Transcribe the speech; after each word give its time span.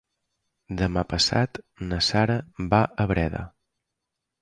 Demà 0.79 1.03
passat 1.11 1.61
na 1.91 2.01
Sara 2.09 2.41
va 2.75 2.83
a 3.07 3.11
Breda. 3.15 3.47